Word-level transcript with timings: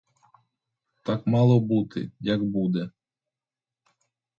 Так 1.03 1.25
мало 1.27 1.59
бути, 1.59 2.11
як 2.19 2.43
буде. 2.43 2.91